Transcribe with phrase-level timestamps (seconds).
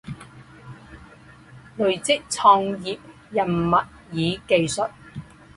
[1.77, 2.97] 累积创业
[3.29, 4.85] 人脉与技术